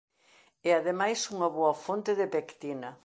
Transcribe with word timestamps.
É 0.69 0.71
ademais 0.79 1.19
unha 1.33 1.49
boa 1.57 1.73
fonte 1.83 2.11
de 2.19 2.27
pectina. 2.35 2.89